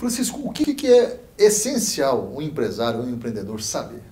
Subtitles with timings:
[0.00, 4.02] Francisco, o que, que é essencial um empresário, um empreendedor saber?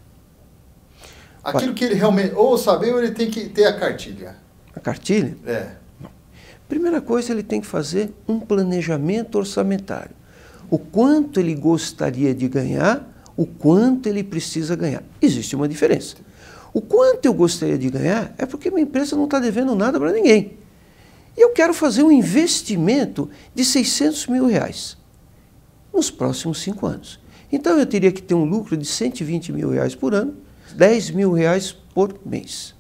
[1.42, 4.36] Aquilo que ele realmente, ou saber, ou ele tem que ter a cartilha.
[4.76, 5.34] A cartilha?
[5.46, 5.70] É.
[6.68, 10.10] Primeira coisa, ele tem que fazer um planejamento orçamentário.
[10.70, 15.02] O quanto ele gostaria de ganhar, o quanto ele precisa ganhar.
[15.22, 16.16] Existe uma diferença.
[16.74, 20.12] O quanto eu gostaria de ganhar é porque minha empresa não está devendo nada para
[20.12, 20.58] ninguém.
[21.34, 24.98] E eu quero fazer um investimento de 600 mil reais
[25.98, 27.18] nos próximos cinco anos.
[27.50, 30.34] Então eu teria que ter um lucro de 120 mil reais por ano,
[30.76, 32.74] 10 mil reais por mês.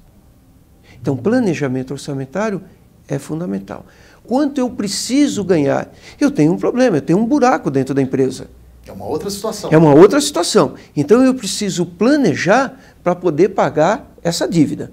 [1.00, 2.62] Então, planejamento orçamentário
[3.08, 3.86] é fundamental.
[4.24, 5.92] Quanto eu preciso ganhar?
[6.20, 8.48] Eu tenho um problema, eu tenho um buraco dentro da empresa.
[8.86, 9.70] É uma outra situação.
[9.72, 10.74] É uma outra situação.
[10.96, 14.92] Então eu preciso planejar para poder pagar essa dívida.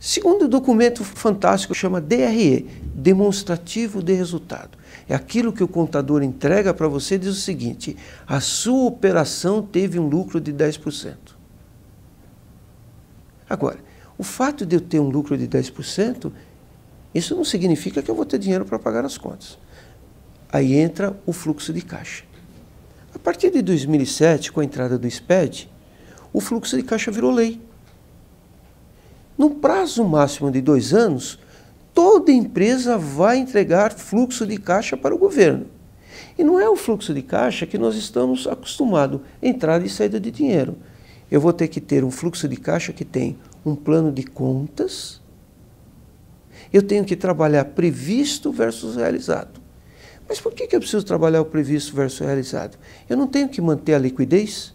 [0.00, 4.78] Segundo documento fantástico chama DRE, demonstrativo de resultado.
[5.08, 9.98] É aquilo que o contador entrega para você diz o seguinte: a sua operação teve
[9.98, 11.16] um lucro de 10%.
[13.48, 13.78] Agora,
[14.16, 16.32] o fato de eu ter um lucro de 10%,
[17.14, 19.58] isso não significa que eu vou ter dinheiro para pagar as contas.
[20.50, 22.24] Aí entra o fluxo de caixa.
[23.14, 25.70] A partir de 2007, com a entrada do SPED,
[26.32, 27.60] o fluxo de caixa virou lei.
[29.36, 31.38] No prazo máximo de dois anos,
[31.94, 35.66] toda empresa vai entregar fluxo de caixa para o governo.
[36.38, 40.30] E não é o fluxo de caixa que nós estamos acostumados, entrada e saída de
[40.30, 40.76] dinheiro.
[41.30, 45.22] Eu vou ter que ter um fluxo de caixa que tem um plano de contas,
[46.72, 49.60] eu tenho que trabalhar previsto versus realizado.
[50.28, 52.78] Mas por que, eu preciso trabalhar o previsto versus realizado?
[53.08, 54.74] Eu não tenho que manter a liquidez?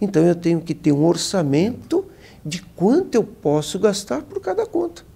[0.00, 2.04] Então eu tenho que ter um orçamento
[2.44, 5.07] de quanto eu posso gastar por cada conta.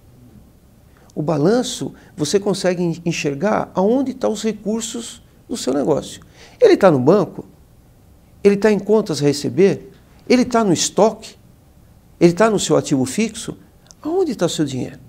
[1.15, 6.21] O balanço, você consegue enxergar aonde estão os recursos do seu negócio.
[6.59, 7.45] Ele está no banco?
[8.43, 9.91] Ele está em contas a receber?
[10.27, 11.35] Ele está no estoque?
[12.19, 13.57] Ele está no seu ativo fixo?
[14.01, 14.99] Aonde está o seu dinheiro?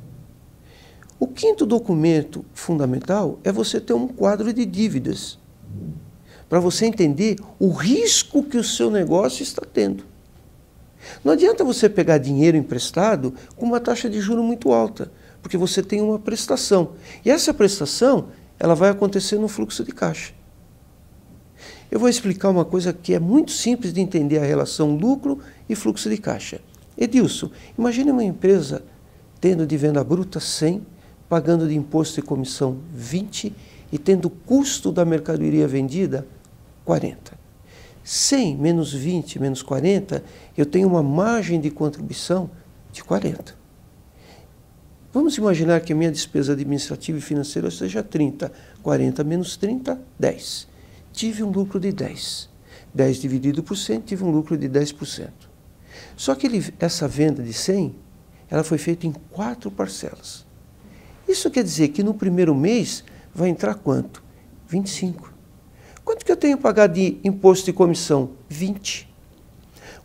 [1.19, 5.39] O quinto documento fundamental é você ter um quadro de dívidas,
[6.49, 10.05] para você entender o risco que o seu negócio está tendo.
[11.25, 15.11] Não adianta você pegar dinheiro emprestado com uma taxa de juro muito alta
[15.45, 16.93] porque você tem uma prestação.
[17.23, 18.29] E essa prestação,
[18.59, 20.33] ela vai acontecer no fluxo de caixa.
[21.91, 25.39] Eu vou explicar uma coisa que é muito simples de entender a relação lucro
[25.69, 26.63] e fluxo de caixa.
[26.97, 28.83] Edilson, imagine uma empresa
[29.39, 30.81] tendo de venda bruta 100,
[31.29, 33.53] pagando de imposto e comissão 20
[33.93, 36.27] e tendo custo da mercadoria vendida
[36.87, 37.39] 40.
[38.03, 40.25] 100 menos 20 menos 40,
[40.57, 42.51] eu tenho uma margem de contribuição
[42.91, 43.64] de 40.
[45.15, 48.51] Vamos imaginar que a minha despesa administrativa e financeira seja 30.
[48.83, 50.67] 40 menos 30, 10.
[51.13, 52.51] Tive um lucro de 10.
[52.93, 55.31] 10 dividido por 100, tive um lucro de 10%.
[56.17, 57.95] Só que ele, essa venda de 100,
[58.51, 60.45] ela foi feita em quatro parcelas.
[61.29, 64.21] Isso quer dizer que no primeiro mês vai entrar quanto?
[64.67, 65.33] 25.
[66.05, 68.31] Quanto que eu tenho que pagar de imposto de comissão?
[68.49, 69.09] 20.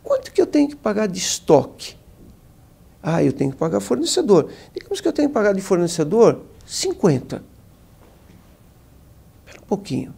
[0.03, 1.97] Quanto que eu tenho que pagar de estoque?
[3.01, 4.49] Ah, eu tenho que pagar fornecedor.
[4.73, 7.41] Digamos que eu tenho que pagar de fornecedor 50.
[9.45, 10.13] Espera um pouquinho.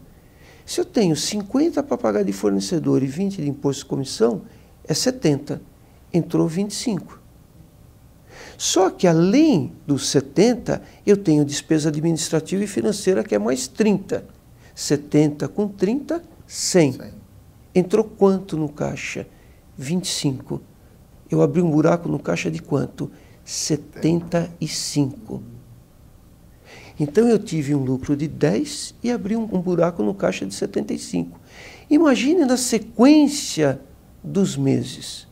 [0.66, 4.44] Se eu tenho 50 para pagar de fornecedor e 20 de imposto de comissão,
[4.84, 5.62] é 70.
[6.14, 7.20] Entrou 25.
[8.58, 14.26] Só que além dos 70, eu tenho despesa administrativa e financeira que é mais 30.
[14.74, 16.94] 70 com 30, 100.
[16.94, 17.14] 100.
[17.76, 19.28] Entrou quanto no caixa?
[19.78, 20.62] 25
[21.32, 23.10] eu abri um buraco no caixa de quanto?
[23.46, 25.42] 75.
[27.00, 30.54] Então eu tive um lucro de 10 e abri um, um buraco no caixa de
[30.54, 31.40] 75.
[31.90, 33.82] Imagine na sequência
[34.24, 35.28] dos meses.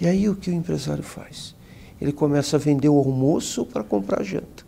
[0.00, 1.54] E aí o que o empresário faz?
[2.00, 4.66] Ele começa a vender o almoço para comprar a janta.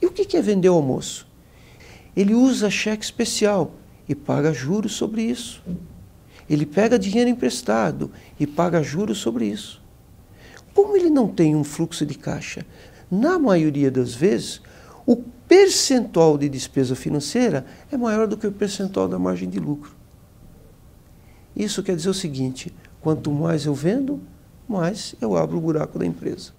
[0.00, 1.28] E o que é vender o almoço?
[2.16, 3.70] Ele usa cheque especial
[4.08, 5.62] e paga juros sobre isso.
[6.48, 9.82] Ele pega dinheiro emprestado e paga juros sobre isso.
[10.74, 12.64] Como ele não tem um fluxo de caixa,
[13.10, 14.60] na maioria das vezes,
[15.06, 19.94] o percentual de despesa financeira é maior do que o percentual da margem de lucro.
[21.54, 24.20] Isso quer dizer o seguinte: quanto mais eu vendo,
[24.66, 26.50] mais eu abro o buraco da empresa.